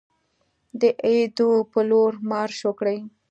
[0.81, 2.97] د ایدو په لور مارش وکړي.